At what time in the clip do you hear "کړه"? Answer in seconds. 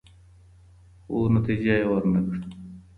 2.25-2.39